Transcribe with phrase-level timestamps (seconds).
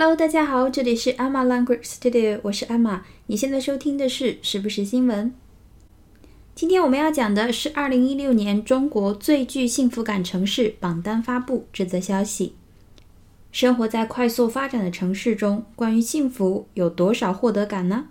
[0.00, 3.00] Hello，大家好，这里是 Emma Language Studio，我是 Emma。
[3.26, 5.34] 你现在收听的是时不时新闻。
[6.54, 12.54] 今天我们要讲的是2016年中国最具幸福感城市榜单发布这则消息。
[13.52, 18.06] 生活在快速发展的城市中，关于幸福有多少获得感呢？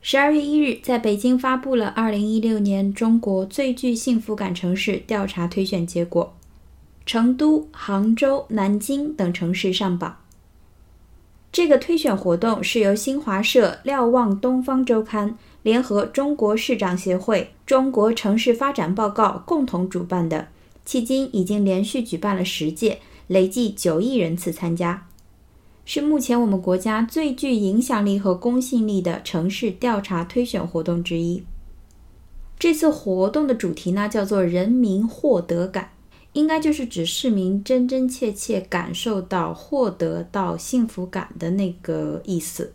[0.00, 6.36] 十二月一日，在北京发布了2016年中国最具幸福感城市调查推选结果，
[7.04, 10.18] 成都、杭州、南京等城市上榜。
[11.50, 20.48] 这个推选活动是由新华社、瞭望东方周刊联合中国市长协会、中国城市发展报告共同主办的，
[20.86, 25.08] 迄今已经连续举办了十届，累计九亿人次参加，
[25.84, 31.42] 是目前我们国家最具影响力和公信力的城市调查推选活动之一。
[32.58, 35.92] 这次活动的主题呢，叫做“人民获得感”。
[36.38, 42.72] 应该就是指市民真真切切感受到获得到幸福感的那个意思。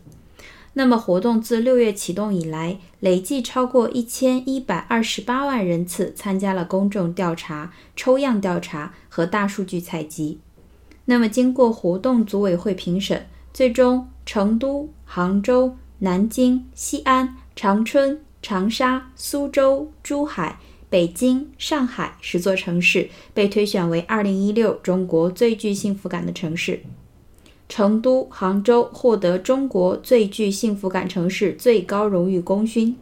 [0.74, 10.40] 那么活动自六月启动以来，累计超过一千一百二十八万人次参加了公众调查、抽样调查和大数据采集。
[11.06, 13.24] 那么经过活动组委会评审，
[13.54, 20.58] 最终成都、杭州、南京、西安、长春、长沙、苏州、珠海。
[20.94, 26.84] 北京、上海十座城市被推选为2016中国最具幸福感的城市。
[27.68, 32.94] 成都、杭州获得中国最具幸福感城市最高荣誉功勋。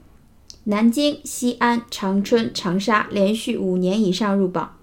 [0.65, 4.75] 南京、西安、长春、长沙连续五年以上入榜。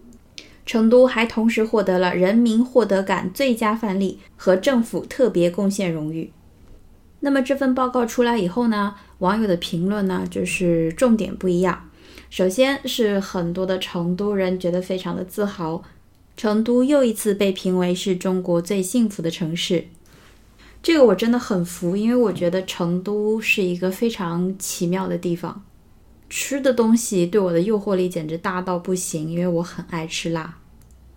[0.64, 6.32] 成都还同时获得了人民获得感最佳范例和政府特别贡献荣誉。
[7.22, 11.89] 那么这份报告出来以后呢，网友的评论呢，就是重点不一样。
[12.30, 15.84] 首先是很多的成都人觉得非常的自豪，
[16.38, 19.88] 成都又一次被评为是中国最幸福的城市，
[20.84, 25.64] 这个我真的很服，因为我觉得成都是一个非常奇妙的地方，
[26.30, 30.60] 吃的东西对我的诱惑力简直大到不行，因为我很爱吃辣。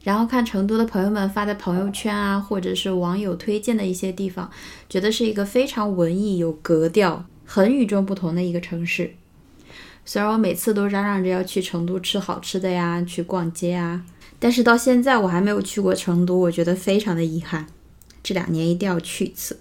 [0.03, 4.51] 然后看成都的朋友们发的朋友圈啊，或者是网友推荐的一些地方，
[4.89, 9.15] 觉得是一个非常文艺、有格调、很与众不同的一个城市。
[10.05, 14.05] 虽然我每次都嚷嚷着要去成都吃好吃的呀，去逛街啊，
[14.39, 17.67] 但是到现在我还没有去过成都，我觉得非常的遗憾。
[18.23, 19.61] 这两年一定要去一次。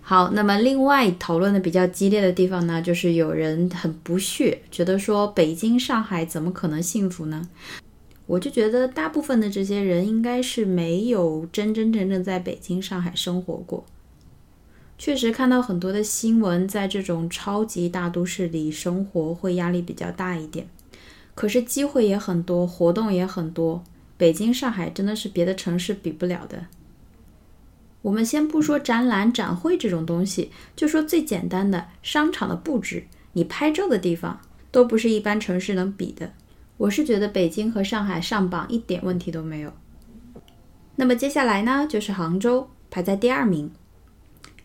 [0.00, 7.48] 好，那么另外讨论的比较激烈的地方呢，就是有人很不屑，觉得说北京、上海怎么可能幸福呢？
[8.26, 13.84] 我就觉得大部分的这些人应该是没有真真正正在北京、上海生活过。
[15.02, 20.68] 确实看到很多的新闻，在这种超级大都市里生活会压力比较大一点，
[21.34, 23.82] 可是机会也很多，活动也很多。
[24.16, 26.66] 北京、上海真的是别的城市比不了的。
[28.02, 33.02] 我们先不说展览、展会这种东西，就说最简单的商场的布置，
[33.32, 34.38] 你拍照的地方
[34.70, 36.30] 都不是一般城市能比的。
[36.76, 39.72] 我是觉得北京和上海上榜一点问题都没有。
[40.94, 43.68] 那么接下来呢，就是杭州排在第二名。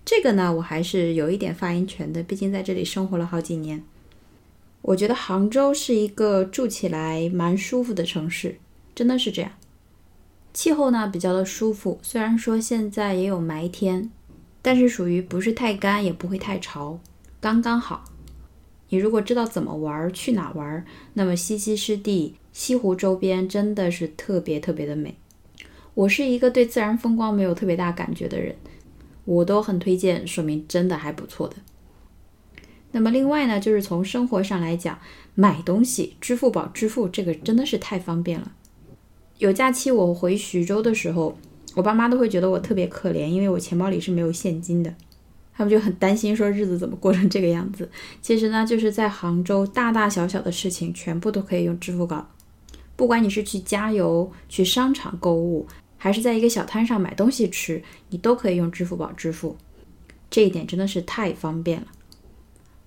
[0.10, 3.84] 这个呢，我还是有一点发言权的，毕竟在这里生活了好几年。
[4.82, 8.58] 我觉得杭州是一个住起来蛮舒服的城市，
[8.96, 9.52] 真的是这样。
[10.54, 14.10] 气候呢比较的舒服，虽然说现在也有霾天，
[14.62, 17.02] 但是属于不是太干，也不会太潮，
[17.42, 18.06] 刚刚好。
[18.88, 20.86] 你如果知道怎么玩，去哪玩，
[21.16, 25.18] 那么西溪湿地、西湖周边真的是特别特别的美。
[25.94, 28.56] 我是一个对自然风光没有特别大感觉的人。
[29.28, 31.58] 我都很推荐，说明真的还不错的。
[32.92, 34.98] 那么另外呢，就是从生活上来讲，
[35.36, 38.54] 买东西支付宝支付这个真的是太方便了。
[39.38, 41.38] 有假期我回徐州的时候，
[41.76, 44.96] 我爸妈都会觉得我特别可怜，因为我钱包里是没有现金的，
[45.54, 47.92] 他们就很担心说日子怎么过成这个样子。
[48.22, 52.32] 其实呢，就是在杭州大大小小的事情全部都可以用支付宝，
[52.96, 55.68] 不管你是去加油、去商场购物。
[55.98, 59.58] 还是在一个小摊上买东西吃，你都可以用支付宝支付，
[60.30, 61.88] 这一点真的是太方便了。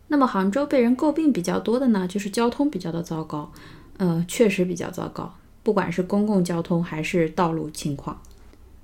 [0.08, 3.52] 那么杭州被人诟病比较多的呢，就是交通比较的糟糕，
[3.98, 8.20] 呃，确实比较糟糕，不管是公共交通还是道路情况。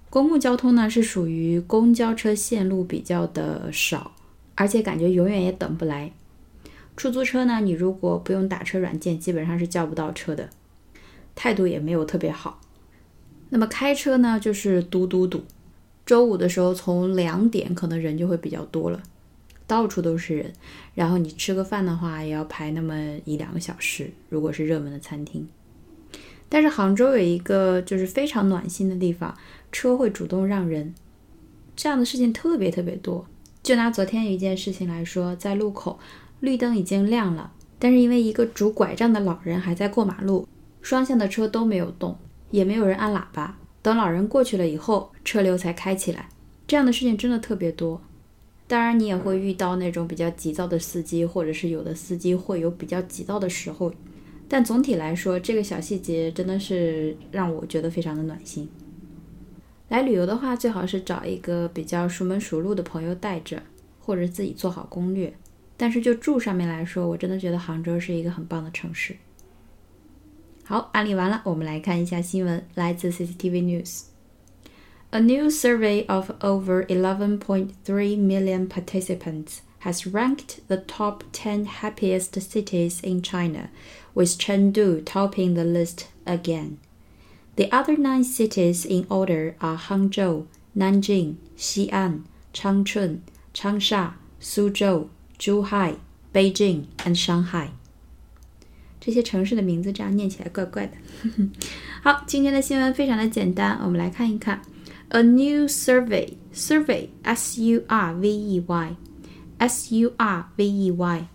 [0.08, 4.12] 公共交通呢是属于公交车线路比较的少，
[4.55, 6.12] 而且感觉永远也等不来。
[6.96, 10.49] 出租车呢，你如果不用打车软件，基本上是叫不到车的，
[11.34, 12.61] 态度也没有特别好。
[13.48, 15.44] 那么开车呢，就是堵堵堵。
[16.04, 19.02] 周五的时候，从两点可能人就会比较多了，
[19.66, 20.52] 到处都是人。
[20.94, 22.94] 然后你吃个饭的话，也要排那么
[23.25, 24.10] 一两个小时。
[24.28, 25.48] 如果是热门的餐厅，
[26.48, 29.37] 但是杭州有一个就是非常暖心的地方，
[29.72, 30.94] 车会主动让人。
[31.75, 33.26] 这样的事情特别特别多。
[33.62, 35.98] 就拿昨天一件事情来说，在路口
[36.38, 40.46] 绿灯已经亮了，但是因为一个拄拐杖的老人还在过马路，
[40.81, 42.16] 双向的车都没有动，
[42.50, 43.58] 也没有人按喇叭。
[43.82, 46.28] 等老人过去了以后，车流才开起来。
[46.66, 48.00] 这样的事情真的特别多。
[48.66, 53.93] 当然，你也会遇到那种比较急躁的司机，或者是有的司机会有比较急躁的时候。
[54.48, 58.69] 但总体来说，这个小细节真的是让我觉得非常的暖心。
[59.88, 63.62] 来旅游的话，最好是找一个比较熟门熟路的朋友带着，
[64.00, 65.32] 或者自己做好攻略。
[65.76, 69.16] 但是就住上面来说，我真的觉得杭州是一个很棒的城市。
[70.65, 77.73] 好，案例完了，我们来看一下新闻，来自 CCTV News。A new survey of over 11.3
[78.18, 83.69] million participants has ranked the top 10 happiest cities in China,
[84.13, 86.77] with Chengdu topping the list again.
[87.57, 90.45] The other nine cities in order are Hangzhou,
[90.77, 92.21] Nanjing, Xi'an,
[92.53, 93.19] Changchun,
[93.53, 95.97] Changsha, Suzhou, Zhuhai,
[96.33, 97.71] Beijing, and Shanghai.
[99.06, 100.93] 这些城市的名字这样念起来怪怪的。
[102.03, 104.61] 好，今天的新闻非常的简单，我们来看一看。
[105.11, 108.97] A new survey, survey, S U R V E Y,
[109.58, 111.29] S U R V E Y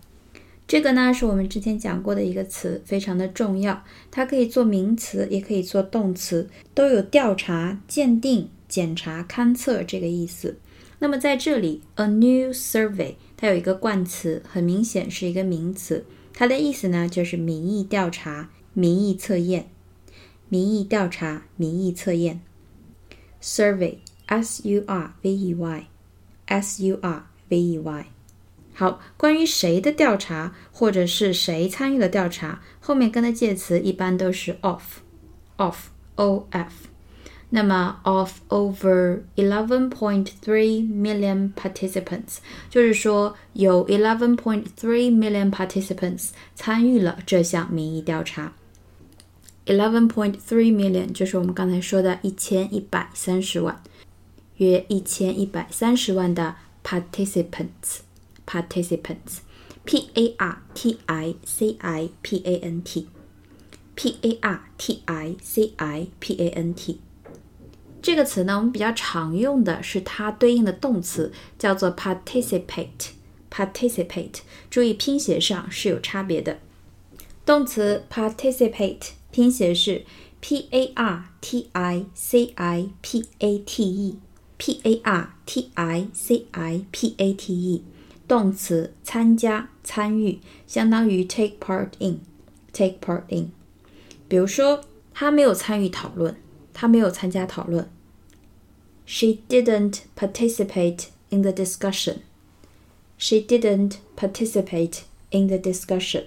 [0.68, 3.82] 这个呢是我们之前讲过的一个词，非常的重要。
[4.10, 10.58] 它可以做名词，也可以做动词，都有调查、鉴定、检查、勘测这个意思。
[10.98, 16.04] 那么在这里，a new survey 它有一个冠词，很明显是一个名词。
[16.34, 19.68] 它的意思呢就是民意调查、民意测验、
[20.48, 22.40] 民意调查、民意测验。
[23.40, 28.06] survey，s u r v e y，s u r v e y。
[28.74, 36.91] 好，关于谁的调查，或者是谁参与了调查，后面跟的介词一般都是 of，of，o f。
[37.51, 42.37] 那么 of over eleven point three million participants，
[42.69, 48.53] 就是说有 eleven point three million participants 参与了这项民意调查。
[49.65, 53.81] eleven point three million 就是我们刚才说的一千一百三十万，
[54.57, 59.39] 约一千一百三十万的 participants。participants,
[59.83, 63.09] p a r t i c i p a n t,
[63.93, 67.01] p a r t i c i p a n t
[68.02, 73.12] 这个词呢，我们比较常用的是它对应的动词，叫做 participate。
[73.50, 74.40] participate，
[74.70, 76.58] 注意拼写上是有差别的。
[77.44, 80.06] 动词 participate 拼写是
[80.40, 86.08] p a r t i c i p a t e，p a r t i
[86.14, 87.84] c i p a t e。
[88.26, 93.52] 动词参加、参与，相当于 take part in，take part in。
[94.26, 94.80] 比如说，
[95.12, 96.34] 他没有参与讨论，
[96.72, 97.91] 他没有参加讨论。
[99.05, 102.21] She didn't participate in the discussion.
[103.17, 106.25] She didn't participate in the discussion.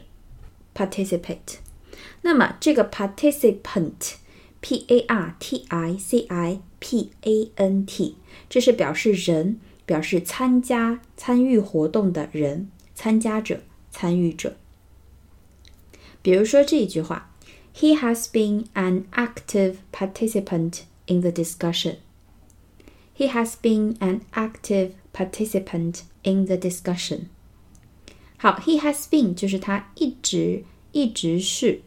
[0.75, 1.59] Participate。
[2.23, 8.17] 那么这个 participant，p a r t i c i p a n t，
[8.49, 9.61] 这是表示人。
[9.87, 14.55] 表示参加、参与活动的人，参加者、参与者。
[16.23, 17.33] 比如说这一句话：
[17.75, 21.97] He has been an active participant in the discussion.
[23.18, 27.28] He has been an active participant in the discussion.
[28.38, 31.82] 好，He has been 就是他一直、一直是、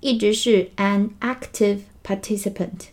[0.00, 2.88] 一直是 an active participant。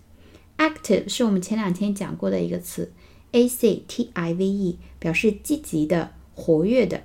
[0.57, 2.91] active 是我们前两天讲过的一个词。
[3.33, 7.03] active 表示积极的、活跃的，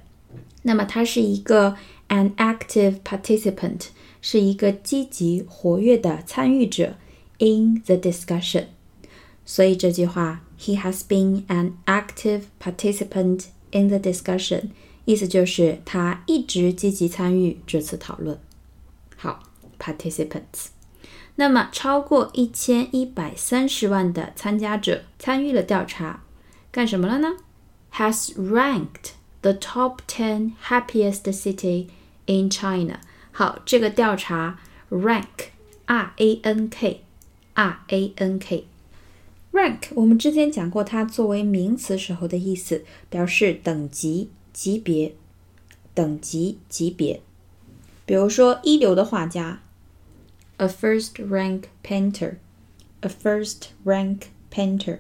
[0.62, 1.76] 那么他是一个
[2.09, 3.87] an active participant，
[4.21, 6.97] 是一个积极活跃的参与者
[7.38, 8.67] in the discussion。
[9.48, 14.70] 所以这句话，He has been an active participant in the discussion，
[15.06, 18.39] 意思就是他一直积极参与这次讨论。
[19.18, 19.44] 好，
[19.77, 20.68] participants。
[21.36, 26.24] 那么，超过一千一百三十万的参加者参与了调查，
[26.72, 27.38] 干什么了呢？
[27.96, 31.88] Has ranked the top ten happiest city
[32.27, 33.00] in China。
[33.32, 38.39] 好，这个调查 rank，r a n k，r a n
[39.59, 39.88] Rank，。
[39.97, 45.17] 我们之前讲过，它作为名词时候的意思，表示等级、级别、
[45.93, 47.21] 等级、级别。
[48.07, 49.61] 比如说，一流的画家。
[50.59, 52.37] a first rank painter,
[53.00, 54.23] a first rank
[54.53, 54.99] painter。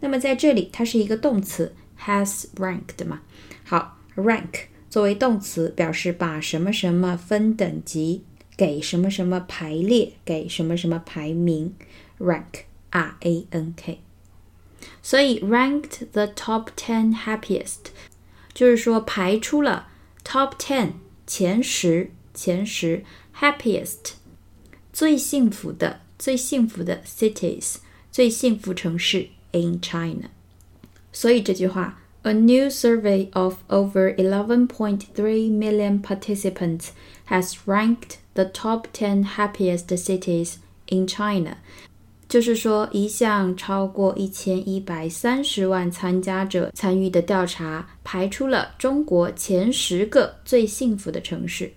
[0.00, 3.22] 那么在这里，它是一个动词，has ranked 嘛。
[3.64, 8.22] 好，rank 作为动词，表示把什么什么分等级，
[8.56, 11.72] 给什么什么排列，给什么什么排名
[12.18, 12.64] ，rank。
[12.95, 14.01] rank，r a n k。
[15.03, 17.91] 所以 ranked the top ten happiest
[18.53, 19.87] 就是说排出了
[20.23, 20.93] top ten
[21.27, 23.03] 前十前十
[23.39, 24.13] happiest
[24.91, 27.75] 最幸福的最幸福的 cities
[28.11, 30.29] 最幸福城市 in China。
[31.13, 35.07] 所以这句话，A new survey of over 11.3
[35.51, 36.89] million participants
[37.27, 41.57] has ranked the top 10 happiest cities in China。
[42.28, 51.72] 就是说，一项超过一千一百三十万参加者参与的调查，排出了中国前十个最幸福的城市。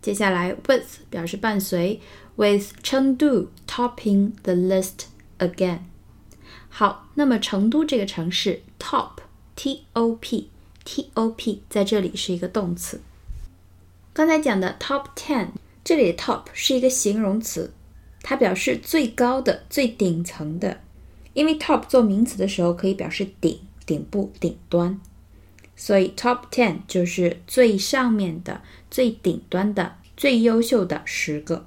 [0.00, 2.00] 接下来，with 表示伴随
[2.36, 5.06] ，with Chengdu topping the list
[5.38, 5.80] again。
[6.68, 13.00] 好，那么成都这个城市，top，t o p，t o p，在这里是一个动词。
[14.12, 15.48] 刚才讲的 top ten，
[15.82, 17.72] 这里的 top 是一个形容词，
[18.22, 20.80] 它表示最高的、最顶层的。
[21.32, 25.00] 因为 top 做名词的时候可以表示顶、顶部、顶端，
[25.76, 31.66] 所以 top ten 就是最上面的、最顶端的、最优秀的十个。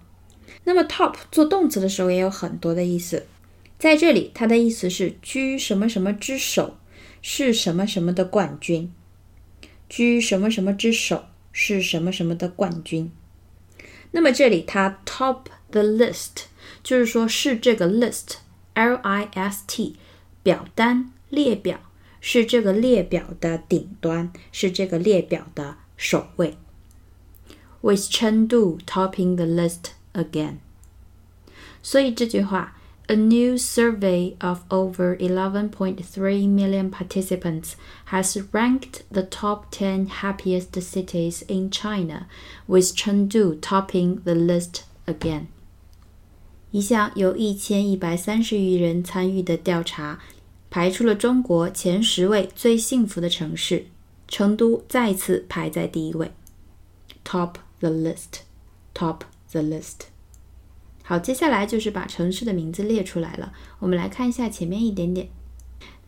[0.65, 3.25] 那么 top 做动词的时候也有很多的意思。
[3.79, 6.77] 在这里，它的意思是居什么什么之首，
[7.21, 8.91] 是什么什么的冠军。
[9.89, 13.11] 居什么什么之首，是什么什么的冠军。
[14.11, 15.39] 那么这里它 top
[15.72, 16.44] the list，
[16.82, 19.96] 就是说是这个 list，L I S T，
[20.42, 21.80] 表单列表，
[22.20, 26.56] 是这个列表的顶端，是这个列表的首位。
[27.80, 30.56] With Chengdu topping the list again，
[31.82, 32.74] 所以这句话。
[33.10, 37.74] A new survey of over 11.3 million participants
[38.10, 42.26] has ranked the top 10 happiest cities in China,
[42.66, 45.46] with Chengdu topping the list again.
[46.73, 50.19] 一项由一千一百三十余人参与的调查，
[50.71, 53.85] 排出了中国前十位最幸福的城市，
[54.27, 56.31] 成都再次排在第一位。
[57.23, 58.41] Top the list,
[58.95, 59.19] top
[59.51, 60.07] the list.
[61.03, 63.53] 好，接下来就是把城市的名字列出来了。
[63.77, 65.29] 我们来看一下前面一点点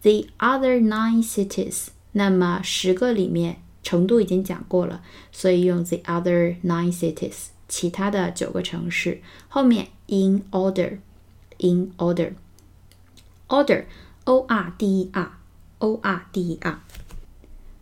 [0.01, 1.89] ，the other nine cities。
[2.13, 9.21] 那么十个里面，成都已经讲过了，所以用 the other nine cities，其他的九个城市。
[9.47, 16.79] 后面 in order，in order，order，o r d e r，o r d e r，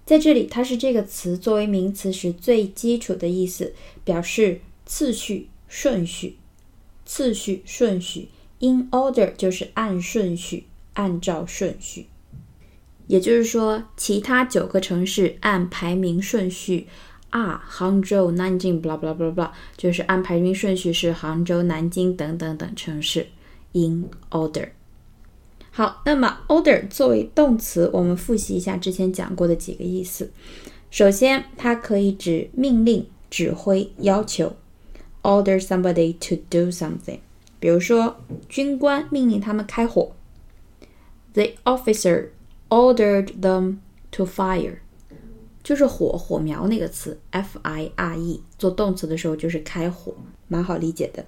[0.06, 3.74] 在这里它是这个词作为名词时最基础的意思，
[4.04, 6.38] 表示次序、顺序。
[7.06, 12.08] 次序顺序，in order 就是按顺序，按照顺序。
[13.08, 16.88] 也就是说，其他九个城市按排名顺序
[17.34, 23.28] 啊，杭州、南京，blah blah blah blah，就是按排名顺序是杭州、南京等等等城市。
[23.74, 24.70] in order。
[25.72, 30.32] 好，那么 order 作为动词，我们复习一下之前讲过的几个意思。
[30.92, 34.56] 首先，它可以指命令、指挥、要求。
[35.24, 37.20] order somebody to do something，
[37.58, 38.18] 比如说
[38.50, 40.12] 军官命令他们开火
[41.32, 42.28] ，the officer
[42.70, 43.78] ordered them
[44.12, 44.80] to fire，
[45.64, 50.14] 就是火火苗那个词，f i r e，做动词的时候就是开火，
[50.48, 51.26] 蛮好理解的。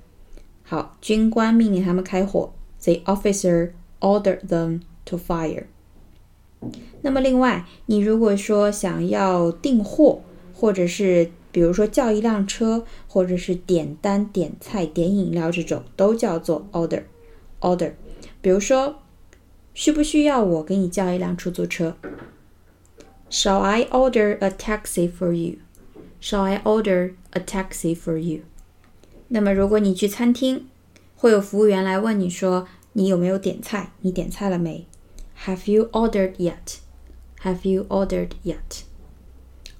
[0.63, 2.51] 好，军官命令他们开火
[2.83, 5.63] ，the officer ordered them to fire。
[7.01, 10.21] 那么另外，你如果说想要订货，
[10.53, 17.03] 或者是比如说叫一辆车，或者是点单、点菜、点饮料这种，都叫做 order
[17.61, 17.93] order。
[18.41, 18.95] 比如说，
[19.73, 21.95] 需不需要我给你叫一辆出租车
[23.35, 25.57] ？Shall I order a taxi for you?
[26.21, 28.43] Shall I order a taxi for you?
[29.27, 30.67] 那么如果你去餐厅，
[31.17, 33.91] 会有服务员来问你说你有没有点菜？
[33.99, 34.87] 你点菜了没
[35.43, 36.77] ？Have you ordered yet?
[37.41, 38.83] Have you ordered yet?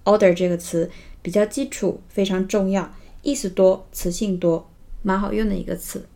[0.04, 0.92] order 这个词。
[1.22, 2.94] 比较基础，非常重要，
[3.24, 4.70] 意思多，词性多，
[5.02, 6.08] 蛮好用的一个词。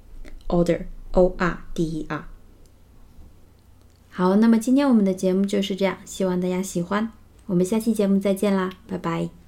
[0.49, 2.27] order，o r d e r。
[4.09, 7.13] 好，那么今天我们的节目就是这样，希望大家喜欢。
[7.49, 9.38] 我们下期节目再见啦，拜拜。